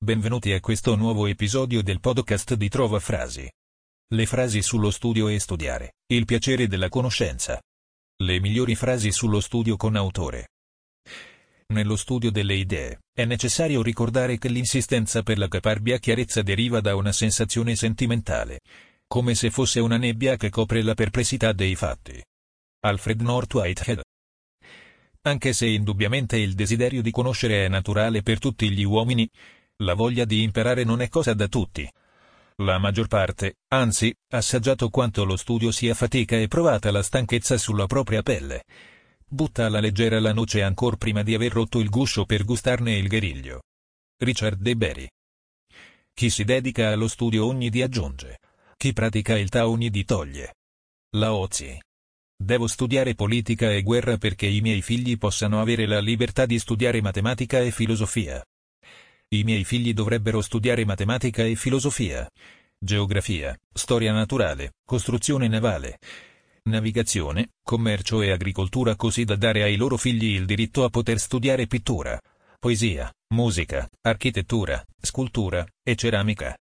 [0.00, 3.50] Benvenuti a questo nuovo episodio del podcast di Trova Frasi.
[4.14, 7.60] Le frasi sullo studio e studiare, il piacere della conoscenza.
[8.22, 10.50] Le migliori frasi sullo studio con autore.
[11.74, 16.94] Nello studio delle idee, è necessario ricordare che l'insistenza per la caparbia chiarezza deriva da
[16.94, 18.60] una sensazione sentimentale,
[19.04, 22.22] come se fosse una nebbia che copre la perplessità dei fatti.
[22.84, 24.02] Alfred North Whitehead
[25.22, 29.28] anche se indubbiamente il desiderio di conoscere è naturale per tutti gli uomini,
[29.80, 31.88] la voglia di imparare non è cosa da tutti.
[32.62, 37.86] La maggior parte, anzi, assaggiato quanto lo studio sia fatica e provata la stanchezza sulla
[37.86, 38.64] propria pelle.
[39.24, 43.06] Butta alla leggera la noce ancor prima di aver rotto il guscio per gustarne il
[43.06, 43.62] gueriglio.
[44.16, 45.08] Richard De Berry.
[46.12, 48.38] Chi si dedica allo studio ogni di aggiunge.
[48.76, 50.54] Chi pratica il Ta ogni di toglie.
[51.10, 51.78] Laozi.
[52.36, 57.00] Devo studiare politica e guerra perché i miei figli possano avere la libertà di studiare
[57.00, 58.42] matematica e filosofia.
[59.30, 62.26] I miei figli dovrebbero studiare matematica e filosofia,
[62.78, 65.98] geografia, storia naturale, costruzione navale,
[66.62, 71.66] navigazione, commercio e agricoltura così da dare ai loro figli il diritto a poter studiare
[71.66, 72.18] pittura,
[72.58, 76.56] poesia, musica, architettura, scultura e ceramica.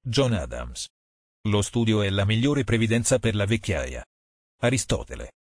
[0.00, 0.88] John Adams.
[1.48, 4.04] Lo studio è la migliore previdenza per la vecchiaia.
[4.60, 5.34] Aristotele.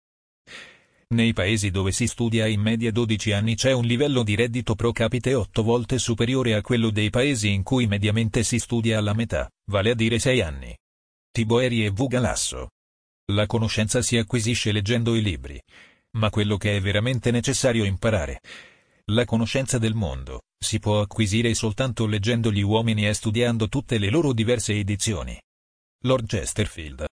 [1.08, 4.92] Nei paesi dove si studia in media 12 anni c'è un livello di reddito pro
[4.92, 9.48] capite 8 volte superiore a quello dei paesi in cui mediamente si studia alla metà,
[9.70, 10.76] vale a dire 6 anni.
[11.32, 12.08] Tiboeri e V.
[12.08, 12.70] Galasso.
[13.32, 15.62] La conoscenza si acquisisce leggendo i libri.
[16.18, 18.40] Ma quello che è veramente necessario imparare,
[19.12, 24.10] la conoscenza del mondo, si può acquisire soltanto leggendo gli uomini e studiando tutte le
[24.10, 25.40] loro diverse edizioni.
[26.04, 27.06] Lord Chesterfield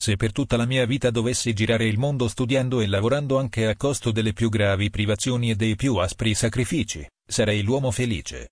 [0.00, 3.76] se per tutta la mia vita dovessi girare il mondo studiando e lavorando anche a
[3.76, 8.48] costo delle più gravi privazioni e dei più aspri sacrifici, sarei l'uomo felice.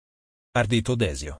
[0.52, 1.38] Ardito Desio.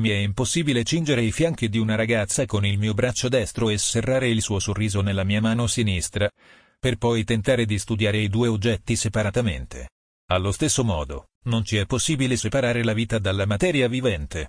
[0.00, 3.78] Mi è impossibile cingere i fianchi di una ragazza con il mio braccio destro e
[3.78, 6.30] serrare il suo sorriso nella mia mano sinistra,
[6.78, 9.88] per poi tentare di studiare i due oggetti separatamente.
[10.30, 14.48] Allo stesso modo, non ci è possibile separare la vita dalla materia vivente.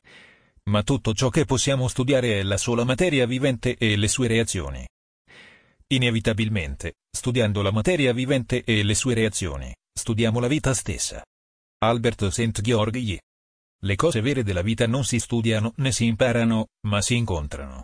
[0.70, 4.86] Ma tutto ciò che possiamo studiare è la sola materia vivente e le sue reazioni.
[5.92, 11.22] Inevitabilmente, studiando la materia vivente e le sue reazioni, studiamo la vita stessa.
[11.84, 12.62] Albert St.
[12.62, 13.20] Georgi.
[13.84, 17.84] Le cose vere della vita non si studiano né si imparano, ma si incontrano.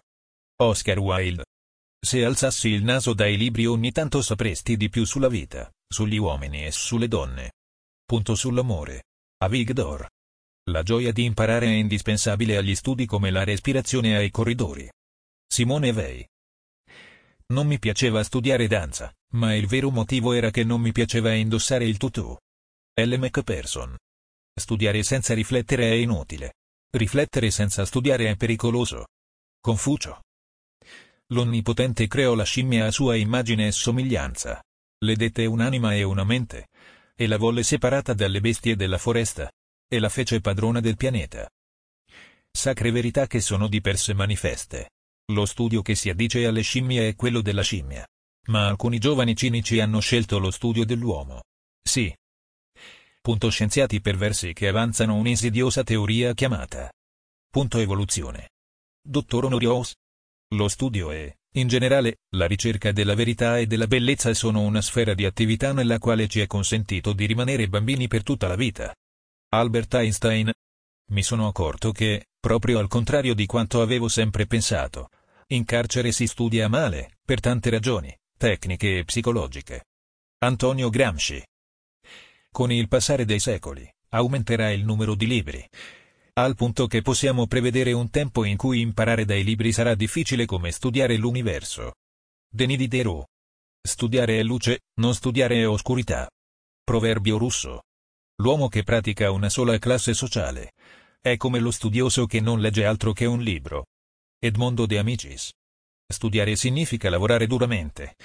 [0.61, 1.43] Oscar Wilde.
[1.99, 6.65] Se alzassi il naso dai libri ogni tanto sapresti di più sulla vita, sugli uomini
[6.65, 7.55] e sulle donne.
[8.05, 9.03] Punto sull'amore.
[9.39, 10.07] A Vigdor.
[10.69, 14.89] La gioia di imparare è indispensabile agli studi come la respirazione ai corridori.
[15.45, 16.25] Simone Vei.
[17.53, 21.85] Non mi piaceva studiare danza, ma il vero motivo era che non mi piaceva indossare
[21.85, 22.35] il tutù.
[22.93, 23.13] L.
[23.17, 23.95] McPherson.
[24.53, 26.55] Studiare senza riflettere è inutile.
[26.89, 29.07] Riflettere senza studiare è pericoloso.
[29.61, 30.21] Confucio.
[31.27, 34.61] L'Onnipotente creò la scimmia a sua immagine e somiglianza.
[35.05, 36.67] Le dette un'anima e una mente.
[37.15, 39.49] E la volle separata dalle bestie della foresta.
[39.87, 41.49] E la fece padrona del pianeta.
[42.51, 44.89] Sacre verità che sono di per sé manifeste.
[45.33, 48.07] Lo studio che si addice alle scimmie è quello della scimmia.
[48.47, 51.43] Ma alcuni giovani cinici hanno scelto lo studio dell'uomo.
[51.83, 52.15] Sì.
[53.21, 56.89] Punto scienziati perversi che avanzano un'insidiosa teoria chiamata.
[57.51, 58.51] Punto evoluzione.
[59.01, 59.95] Dottor Honorios.
[60.55, 65.13] Lo studio è, in generale, la ricerca della verità e della bellezza sono una sfera
[65.13, 68.95] di attività nella quale ci è consentito di rimanere bambini per tutta la vita.
[69.49, 70.49] Albert Einstein.
[71.09, 75.09] Mi sono accorto che, proprio al contrario di quanto avevo sempre pensato,
[75.49, 79.85] in carcere si studia male, per tante ragioni, tecniche e psicologiche.
[80.39, 81.41] Antonio Gramsci.
[82.51, 85.65] Con il passare dei secoli, aumenterà il numero di libri,
[86.33, 90.71] al punto che possiamo prevedere un tempo in cui imparare dai libri sarà difficile come
[90.71, 91.93] studiare l'universo.
[92.49, 93.25] Denis Diderot.
[93.81, 96.29] Studiare è luce, non studiare è oscurità.
[96.83, 97.83] Proverbio russo.
[98.41, 100.73] L'uomo che pratica una sola classe sociale
[101.21, 103.85] è come lo studioso che non legge altro che un libro.
[104.39, 105.51] Edmondo De Amicis.
[106.07, 108.15] Studiare significa lavorare duramente.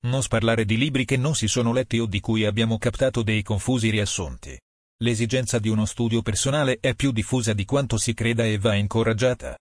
[0.00, 3.44] Non sparlare di libri che non si sono letti o di cui abbiamo captato dei
[3.44, 4.58] confusi riassunti.
[5.04, 9.56] L'esigenza di uno studio personale è più diffusa di quanto si creda e va incoraggiata.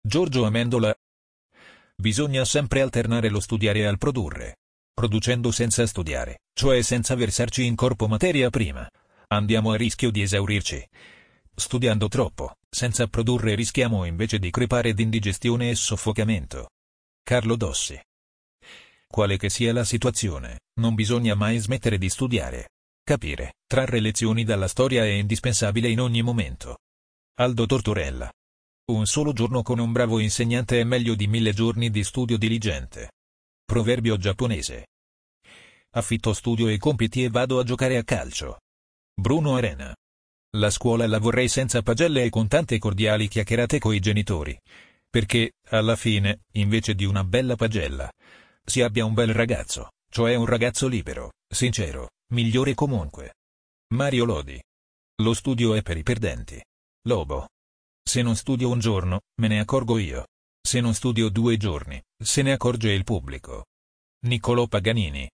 [0.00, 0.94] Giorgio Amendola.
[1.94, 4.60] Bisogna sempre alternare lo studiare al produrre.
[4.94, 8.88] Producendo senza studiare, cioè senza versarci in corpo materia prima.
[9.28, 10.88] Andiamo a rischio di esaurirci.
[11.54, 16.70] Studiando troppo, senza produrre rischiamo invece di crepare d'indigestione e soffocamento.
[17.22, 17.98] Carlo Dossi.
[19.06, 22.70] Quale che sia la situazione, non bisogna mai smettere di studiare.
[23.04, 26.78] Capire, trarre lezioni dalla storia è indispensabile in ogni momento.
[27.38, 28.28] Aldo Tortorella.
[28.86, 33.12] Un solo giorno con un bravo insegnante è meglio di mille giorni di studio diligente.
[33.64, 34.88] Proverbio giapponese.
[35.90, 38.58] Affitto studio e compiti e vado a giocare a calcio.
[39.14, 39.94] Bruno Arena.
[40.56, 44.56] La scuola la vorrei senza pagelle e con tante cordiali chiacchierate coi genitori.
[45.10, 48.08] Perché, alla fine, invece di una bella pagella,
[48.64, 53.34] si abbia un bel ragazzo, cioè un ragazzo libero, sincero, migliore comunque.
[53.94, 54.62] Mario Lodi.
[55.22, 56.62] Lo studio è per i perdenti.
[57.08, 57.48] Lobo.
[58.02, 60.26] Se non studio un giorno, me ne accorgo io.
[60.60, 63.66] Se non studio due giorni, se ne accorge il pubblico.
[64.26, 65.28] Niccolò Paganini.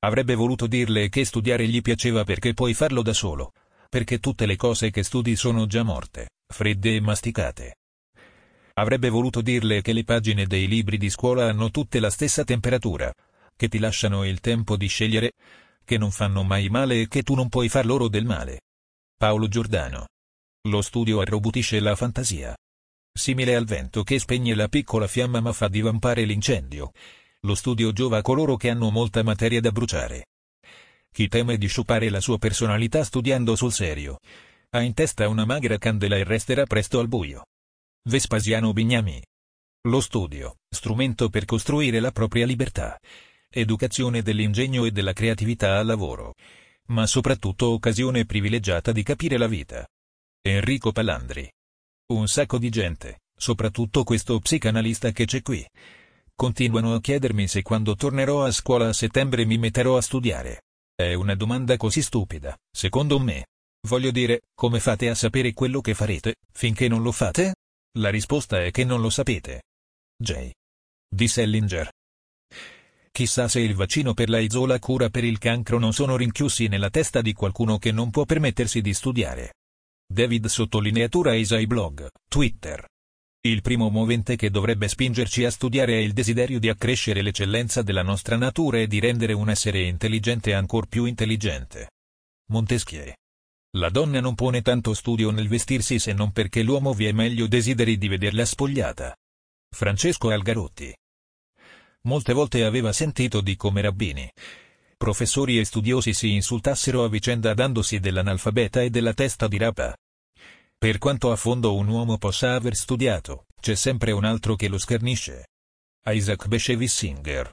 [0.00, 3.52] Avrebbe voluto dirle che studiare gli piaceva perché puoi farlo da solo,
[3.88, 7.76] perché tutte le cose che studi sono già morte, fredde e masticate.
[8.74, 13.12] Avrebbe voluto dirle che le pagine dei libri di scuola hanno tutte la stessa temperatura,
[13.56, 15.32] che ti lasciano il tempo di scegliere,
[15.84, 18.60] che non fanno mai male e che tu non puoi far loro del male.
[19.16, 20.06] Paolo Giordano.
[20.68, 22.54] Lo studio arrobutisce la fantasia.
[23.12, 26.92] Simile al vento che spegne la piccola fiamma ma fa divampare l'incendio.
[27.40, 30.26] Lo studio giova a coloro che hanno molta materia da bruciare.
[31.18, 34.20] Chi teme di sciupare la sua personalità studiando sul serio,
[34.70, 37.46] ha in testa una magra candela e resterà presto al buio.
[38.08, 39.20] Vespasiano Bignami.
[39.88, 42.96] Lo studio, strumento per costruire la propria libertà.
[43.50, 46.34] Educazione dell'ingegno e della creatività al lavoro.
[46.90, 49.84] Ma soprattutto occasione privilegiata di capire la vita.
[50.40, 51.50] Enrico Palandri.
[52.12, 55.66] Un sacco di gente, soprattutto questo psicanalista che c'è qui.
[56.36, 60.62] Continuano a chiedermi se quando tornerò a scuola a settembre mi metterò a studiare.
[61.00, 63.46] È una domanda così stupida, secondo me.
[63.86, 67.54] Voglio dire, come fate a sapere quello che farete, finché non lo fate?
[68.00, 69.62] La risposta è che non lo sapete.
[70.20, 70.50] J.
[71.08, 71.88] Di Sellinger.
[73.12, 76.90] Chissà se il vaccino per la isola cura per il cancro non sono rinchiusi nella
[76.90, 79.54] testa di qualcuno che non può permettersi di studiare.
[80.04, 82.84] David sottolineatura Isai blog, Twitter.
[83.40, 88.02] Il primo movente che dovrebbe spingerci a studiare è il desiderio di accrescere l'eccellenza della
[88.02, 91.90] nostra natura e di rendere un essere intelligente ancor più intelligente.
[92.50, 93.12] Montesquieu.
[93.76, 97.46] La donna non pone tanto studio nel vestirsi se non perché l'uomo vi è meglio
[97.46, 99.14] desideri di vederla spogliata.
[99.70, 100.92] Francesco Algarotti.
[102.02, 104.28] Molte volte aveva sentito di come rabbini,
[104.96, 109.94] professori e studiosi si insultassero a vicenda dandosi dell'analfabeta e della testa di rapa.
[110.80, 114.78] Per quanto a fondo un uomo possa aver studiato, c'è sempre un altro che lo
[114.78, 115.48] schernisce.
[116.04, 117.50] Isaac Bashevis Singer.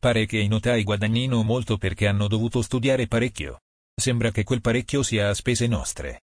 [0.00, 3.60] Pare che i notai guadagnino molto perché hanno dovuto studiare parecchio.
[3.94, 6.22] Sembra che quel parecchio sia a spese nostre.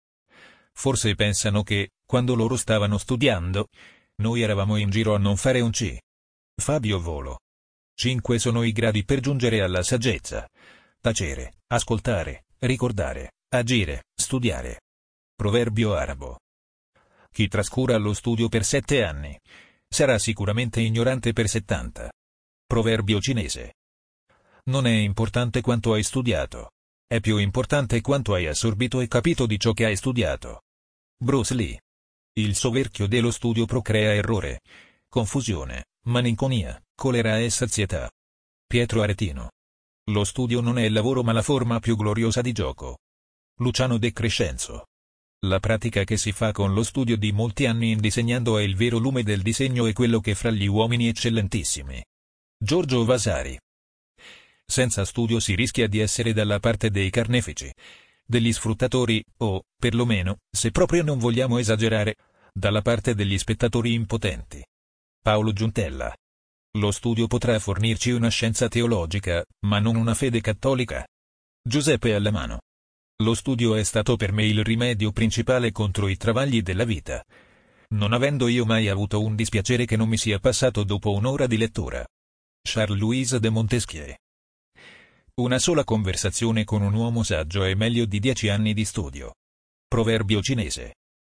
[0.73, 3.69] Forse pensano che, quando loro stavano studiando,
[4.15, 5.97] noi eravamo in giro a non fare un C.
[6.61, 7.39] Fabio Volo.
[7.95, 10.45] Cinque sono i gradi per giungere alla saggezza.
[10.99, 14.81] Tacere, ascoltare, ricordare, agire, studiare.
[15.37, 16.39] Proverbio arabo.
[17.29, 19.37] Chi trascura lo studio per sette anni
[19.85, 22.09] sarà sicuramente ignorante per settanta.
[22.65, 23.73] Proverbio cinese.
[24.69, 26.71] Non è importante quanto hai studiato.
[27.05, 30.61] È più importante quanto hai assorbito e capito di ciò che hai studiato.
[31.21, 31.81] Bruce Lee.
[32.37, 34.61] Il soverchio dello studio procrea errore,
[35.09, 38.09] confusione, malinconia, colera e sazietà.
[38.65, 39.51] Pietro Aretino.
[40.11, 42.99] Lo studio non è il lavoro ma la forma più gloriosa di gioco.
[43.59, 44.85] Luciano De Crescenzo.
[45.45, 48.75] La pratica che si fa con lo studio di molti anni in disegnando è il
[48.75, 52.03] vero lume del disegno e quello che fra gli uomini eccellentissimi.
[52.57, 53.59] Giorgio Vasari.
[54.65, 57.71] Senza studio si rischia di essere dalla parte dei carnefici,
[58.25, 62.15] degli sfruttatori, o, perlomeno, se proprio non vogliamo esagerare,
[62.51, 64.65] dalla parte degli spettatori impotenti.
[65.21, 66.15] Paolo Giuntella.
[66.77, 71.05] Lo studio potrà fornirci una scienza teologica, ma non una fede cattolica.
[71.61, 72.59] Giuseppe Allamano.
[73.23, 77.23] Lo studio è stato per me il rimedio principale contro i travagli della vita.
[77.91, 81.55] Non avendo io mai avuto un dispiacere che non mi sia passato dopo un'ora di
[81.55, 82.05] lettura.
[82.61, 84.13] Charles-Louise de Montesquieu.
[85.35, 89.35] Una sola conversazione con un uomo saggio è meglio di dieci anni di studio.
[89.87, 90.95] Proverbio cinese.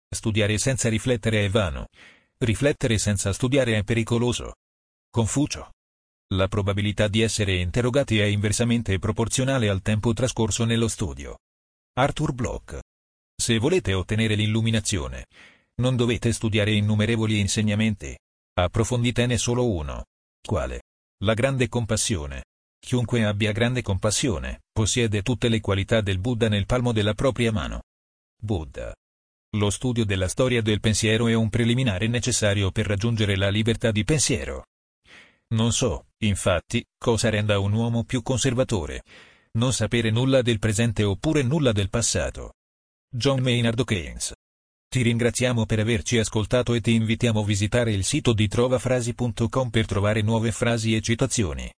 [0.08, 1.88] Studiare senza riflettere è vano.
[2.38, 4.54] Riflettere senza studiare è pericoloso.
[5.10, 5.72] Confucio.
[6.34, 11.36] La probabilità di essere interrogati è inversamente proporzionale al tempo trascorso nello studio.
[11.98, 12.78] Arthur Bloch.
[13.34, 15.28] Se volete ottenere l'illuminazione,
[15.76, 18.14] non dovete studiare innumerevoli insegnamenti.
[18.52, 20.04] Approfonditene solo uno.
[20.46, 20.82] Quale?
[21.24, 22.44] La grande compassione.
[22.78, 27.84] Chiunque abbia grande compassione, possiede tutte le qualità del Buddha nel palmo della propria mano.
[28.42, 28.94] Buddha.
[29.56, 34.04] Lo studio della storia del pensiero è un preliminare necessario per raggiungere la libertà di
[34.04, 34.66] pensiero.
[35.54, 39.02] Non so, infatti, cosa renda un uomo più conservatore.
[39.56, 42.52] Non sapere nulla del presente oppure nulla del passato.
[43.08, 44.34] John Maynard Keynes.
[44.86, 49.86] Ti ringraziamo per averci ascoltato e ti invitiamo a visitare il sito di trovafrasi.com per
[49.86, 51.72] trovare nuove frasi e citazioni.